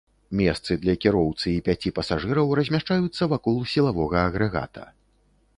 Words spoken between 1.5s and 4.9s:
і пяці пасажыраў размяшчаюцца вакол сілавога агрэгата.